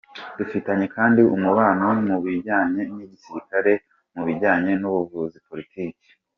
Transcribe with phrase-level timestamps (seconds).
[0.37, 3.73] Dufitanye kandi umubano mu bijyanye n’igisirikare,
[4.13, 6.07] mu bijyanye n’ubuvuzi, politiki.